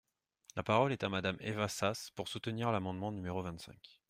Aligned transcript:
La 0.55 0.63
parole 0.63 0.93
est 0.93 1.03
à 1.03 1.09
Madame 1.09 1.37
Eva 1.41 1.67
Sas, 1.67 2.09
pour 2.15 2.27
soutenir 2.27 2.71
l’amendement 2.71 3.11
numéro 3.11 3.43
vingt-cinq. 3.43 3.99